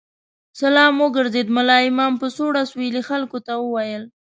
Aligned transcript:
سلام 0.61 0.93
وګرځېد، 1.03 1.47
ملا 1.55 1.77
امام 1.89 2.13
په 2.21 2.27
سوړ 2.35 2.51
اسوېلي 2.63 3.01
خلکو 3.09 3.37
ته 3.45 3.53
وویل. 3.57 4.03